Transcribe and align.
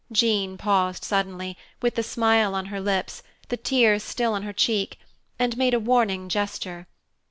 Jean 0.11 0.57
paused 0.57 1.03
suddenly, 1.03 1.55
with 1.79 1.93
the 1.93 2.01
smile 2.01 2.55
on 2.55 2.65
her 2.73 2.81
lips, 2.81 3.21
the 3.49 3.55
tears 3.57 4.01
still 4.01 4.33
on 4.33 4.41
her 4.41 4.51
cheek, 4.51 4.97
and 5.37 5.55
made 5.57 5.75
a 5.75 5.79
warning 5.79 6.27
gesture. 6.27 6.87